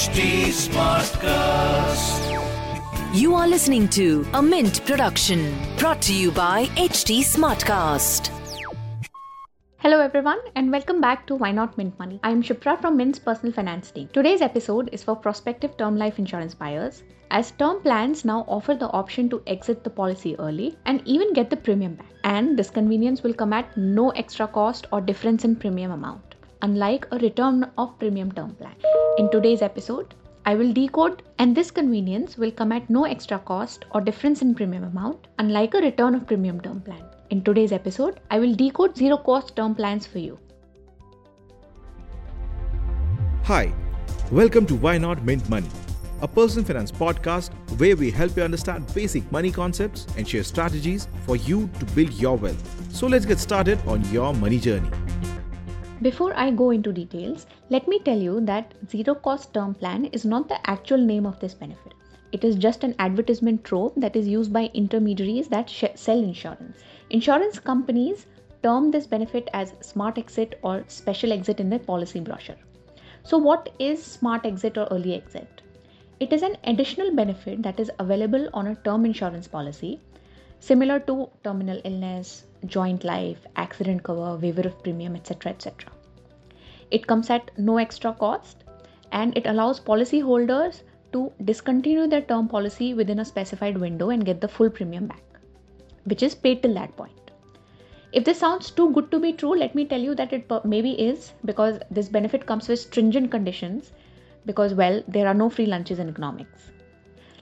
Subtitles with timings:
[0.00, 0.20] HT
[0.56, 2.20] Smartcast.
[3.12, 8.30] You are listening to a Mint production brought to you by HT Smartcast.
[9.76, 12.18] Hello everyone and welcome back to Why Not Mint Money.
[12.22, 14.08] I am Shipra from Mint's personal finance team.
[14.14, 18.88] Today's episode is for prospective term life insurance buyers as term plans now offer the
[19.02, 22.06] option to exit the policy early and even get the premium back.
[22.24, 26.30] And this convenience will come at no extra cost or difference in premium amount
[26.62, 28.74] unlike a return of premium term plan.
[29.20, 30.14] In today's episode,
[30.46, 34.54] I will decode and this convenience will come at no extra cost or difference in
[34.54, 37.04] premium amount, unlike a return of premium term plan.
[37.28, 40.38] In today's episode, I will decode zero cost term plans for you.
[43.44, 43.74] Hi,
[44.32, 45.68] welcome to Why Not Mint Money,
[46.22, 51.08] a personal finance podcast where we help you understand basic money concepts and share strategies
[51.26, 52.94] for you to build your wealth.
[52.94, 54.88] So let's get started on your money journey.
[56.00, 60.24] Before I go into details, let me tell you that zero cost term plan is
[60.24, 61.94] not the actual name of this benefit.
[62.32, 66.82] It is just an advertisement trope that is used by intermediaries that sh- sell insurance.
[67.10, 68.26] Insurance companies
[68.64, 72.56] term this benefit as smart exit or special exit in their policy brochure.
[73.22, 75.62] So, what is smart exit or early exit?
[76.18, 80.00] It is an additional benefit that is available on a term insurance policy,
[80.58, 85.52] similar to terminal illness, joint life, accident cover, waiver of premium, etc.
[85.52, 85.92] etc.
[86.90, 88.64] It comes at no extra cost
[89.12, 94.40] and it allows policyholders to discontinue their term policy within a specified window and get
[94.40, 95.22] the full premium back,
[96.04, 97.12] which is paid till that point.
[98.12, 100.92] If this sounds too good to be true, let me tell you that it maybe
[100.92, 103.92] is because this benefit comes with stringent conditions
[104.46, 106.72] because, well, there are no free lunches in economics.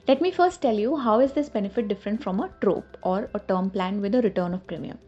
[0.07, 3.39] Let me first tell you how is this benefit different from a trope or a
[3.39, 4.99] term plan with a return of premium.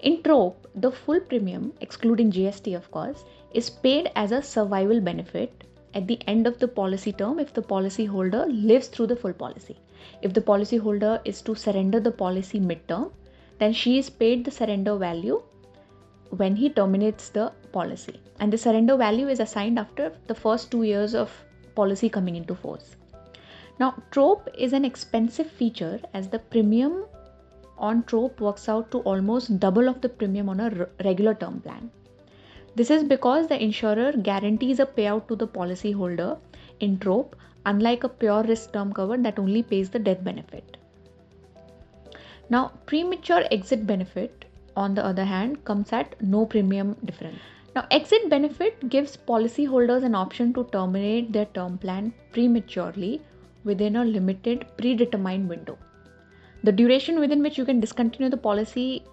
[0.00, 5.64] In TROPE, the full premium, excluding GST of course, is paid as a survival benefit
[5.94, 9.76] at the end of the policy term if the policyholder lives through the full policy.
[10.22, 13.12] If the policyholder is to surrender the policy midterm,
[13.58, 15.42] then she is paid the surrender value
[16.30, 18.20] when he terminates the policy.
[18.40, 21.30] And the surrender value is assigned after the first two years of
[21.76, 22.96] policy coming into force.
[23.78, 27.06] Now, TROPE is an expensive feature as the premium
[27.88, 30.70] on trope works out to almost double of the premium on a
[31.04, 31.90] regular term plan.
[32.76, 36.38] This is because the insurer guarantees a payout to the policyholder
[36.80, 37.36] in trope,
[37.66, 40.76] unlike a pure risk term cover that only pays the death benefit.
[42.50, 44.44] Now, premature exit benefit,
[44.76, 47.38] on the other hand, comes at no premium difference.
[47.76, 53.22] Now, exit benefit gives policyholders an option to terminate their term plan prematurely
[53.64, 55.78] within a limited predetermined window.
[56.64, 59.04] The duration within which you can discontinue the policy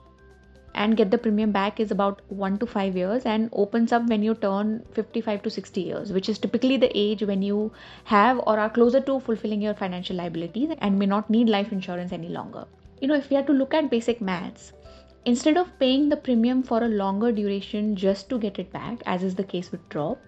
[0.73, 4.23] and get the premium back is about 1 to 5 years and opens up when
[4.23, 7.73] you turn 55 to 60 years, which is typically the age when you
[8.05, 12.13] have or are closer to fulfilling your financial liabilities and may not need life insurance
[12.13, 12.63] any longer.
[13.01, 14.71] You know, if we have to look at basic maths,
[15.25, 19.23] instead of paying the premium for a longer duration just to get it back, as
[19.23, 20.21] is the case with TROPE,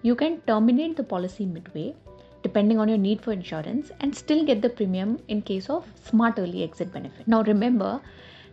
[0.00, 1.94] you can terminate the policy midway
[2.42, 6.38] depending on your need for insurance and still get the premium in case of smart
[6.38, 7.26] early exit benefit.
[7.26, 8.00] Now remember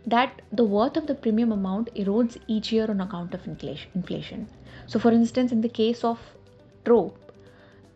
[0.06, 4.48] that the worth of the premium amount erodes each year on account of inflation.
[4.86, 6.18] So for instance in the case of
[6.84, 7.30] TROPE,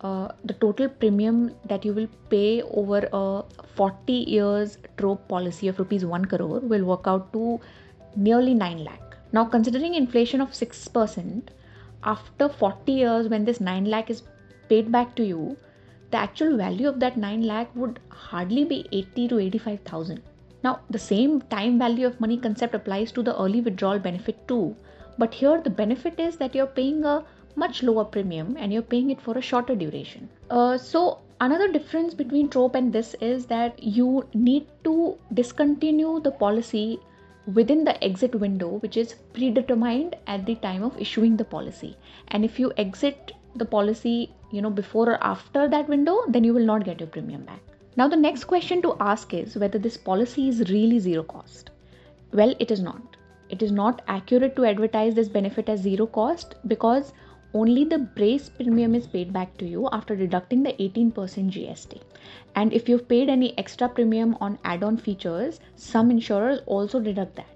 [0.01, 3.43] uh, the total premium that you will pay over a
[3.75, 7.61] 40 years trope policy of rupees 1 crore will work out to
[8.15, 9.17] nearly 9 lakh.
[9.33, 11.43] Now considering inflation of 6%,
[12.03, 14.23] after 40 years when this 9 lakh is
[14.69, 15.57] paid back to you,
[16.15, 20.23] the actual value of that 9 lakh would hardly be 80 to 85,000.
[20.63, 24.77] Now, the same time value of money concept applies to the early withdrawal benefit too,
[25.19, 27.25] but here the benefit is that you're paying a
[27.57, 30.29] much lower premium and you're paying it for a shorter duration.
[30.51, 36.31] Uh, so, another difference between trope and this is that you need to discontinue the
[36.31, 37.01] policy
[37.55, 41.97] within the exit window, which is predetermined at the time of issuing the policy.
[42.29, 46.55] And if you exit the policy you know before or after that window then you
[46.55, 47.61] will not get your premium back
[47.97, 51.71] now the next question to ask is whether this policy is really zero cost
[52.33, 53.17] well it is not
[53.51, 57.13] it is not accurate to advertise this benefit as zero cost because
[57.55, 62.01] only the base premium is paid back to you after deducting the 18% GST.
[62.57, 67.37] And if you've paid any extra premium on add on features, some insurers also deduct
[67.37, 67.54] that.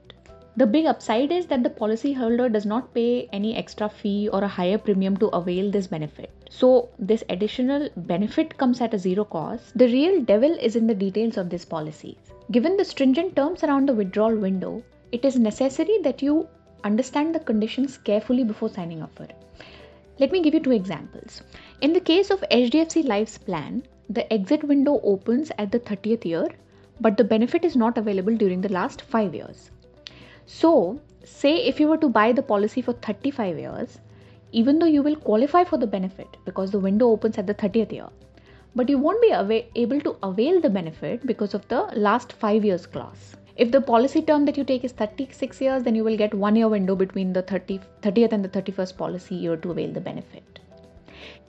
[0.59, 4.49] The big upside is that the policyholder does not pay any extra fee or a
[4.49, 6.33] higher premium to avail this benefit.
[6.51, 9.79] So, this additional benefit comes at a zero cost.
[9.79, 12.17] The real devil is in the details of these policies.
[12.51, 14.83] Given the stringent terms around the withdrawal window,
[15.13, 16.49] it is necessary that you
[16.83, 19.37] understand the conditions carefully before signing up for it.
[20.19, 21.41] Let me give you two examples.
[21.83, 26.49] In the case of HDFC Life's plan, the exit window opens at the 30th year,
[27.01, 29.71] but the benefit is not available during the last 5 years.
[30.51, 33.99] So, say if you were to buy the policy for 35 years,
[34.51, 37.93] even though you will qualify for the benefit because the window opens at the 30th
[37.93, 38.07] year,
[38.75, 39.31] but you won't be
[39.77, 43.37] able to avail the benefit because of the last 5 years clause.
[43.57, 46.57] If the policy term that you take is 36 years, then you will get one
[46.57, 50.61] year window between the 30, 30th and the 31st policy year to avail the benefit.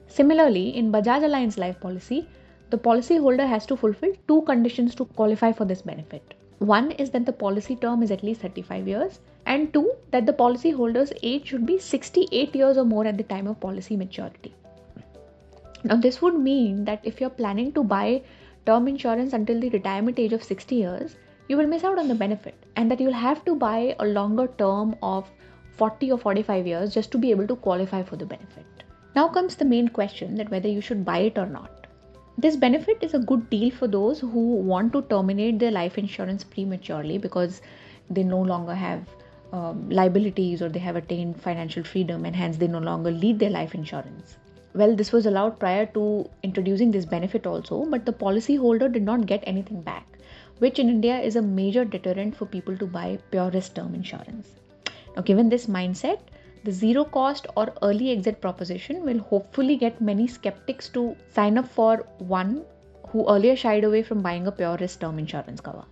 [0.08, 2.28] Similarly, in Bajaj Allianz life policy,
[2.70, 6.34] the policyholder has to fulfill two conditions to qualify for this benefit.
[6.60, 10.34] One is that the policy term is at least 35 years, and two, that the
[10.34, 14.54] policyholder's age should be 68 years or more at the time of policy maturity.
[15.86, 18.24] Now, this would mean that if you're planning to buy
[18.66, 21.16] term insurance until the retirement age of 60 years,
[21.48, 24.48] you will miss out on the benefit, and that you'll have to buy a longer
[24.58, 25.32] term of
[25.78, 28.66] 40 or 45 years just to be able to qualify for the benefit.
[29.16, 31.79] Now comes the main question that whether you should buy it or not.
[32.42, 36.42] This benefit is a good deal for those who want to terminate their life insurance
[36.42, 37.62] prematurely because
[38.10, 39.04] they no longer have
[39.52, 43.50] um, liabilities or they have attained financial freedom and hence they no longer need their
[43.50, 44.38] life insurance.
[44.74, 49.26] Well, this was allowed prior to introducing this benefit also, but the policyholder did not
[49.26, 50.08] get anything back,
[50.60, 54.48] which in India is a major deterrent for people to buy pure risk term insurance.
[55.18, 56.20] Now, given this mindset,
[56.64, 61.68] the zero cost or early exit proposition will hopefully get many skeptics to sign up
[61.68, 62.64] for one
[63.08, 65.84] who earlier shied away from buying a pure risk term insurance cover.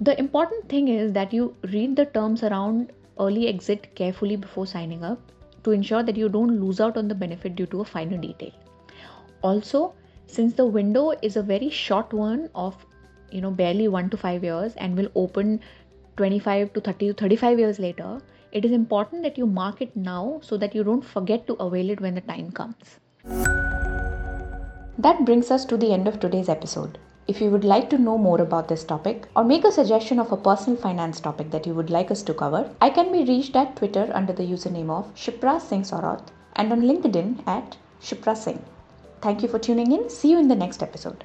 [0.00, 5.04] The important thing is that you read the terms around early exit carefully before signing
[5.04, 5.32] up
[5.64, 8.52] to ensure that you don't lose out on the benefit due to a finer detail.
[9.42, 9.94] Also,
[10.26, 12.84] since the window is a very short one of
[13.30, 15.60] you know barely 1 to 5 years and will open
[16.16, 18.20] 25 to 30 to 35 years later,
[18.56, 21.90] it is important that you mark it now so that you don't forget to avail
[21.90, 22.98] it when the time comes.
[24.98, 26.98] That brings us to the end of today's episode.
[27.28, 30.32] If you would like to know more about this topic or make a suggestion of
[30.32, 33.56] a personal finance topic that you would like us to cover, I can be reached
[33.56, 38.64] at Twitter under the username of Shipra Singh Saurath and on LinkedIn at Shipra Singh.
[39.20, 40.08] Thank you for tuning in.
[40.08, 41.24] See you in the next episode.